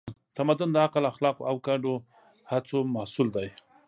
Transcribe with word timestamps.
تمدن 0.37 0.69
د 0.71 0.77
عقل، 0.85 1.03
اخلاقو 1.11 1.47
او 1.49 1.55
ګډو 1.67 1.93
هڅو 2.51 2.77
محصول 2.95 3.27
دی. 3.35 3.47